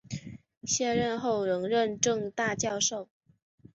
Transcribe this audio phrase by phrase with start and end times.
[0.63, 3.07] 卸任后仍任政大教授。